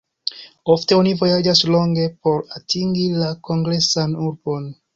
Ofte 0.75 0.97
oni 1.01 1.11
vojaĝas 1.19 1.61
longe 1.75 2.07
por 2.25 2.41
atingi 2.61 3.07
la 3.21 3.31
kongresan 3.49 4.21
urbon. 4.29 4.71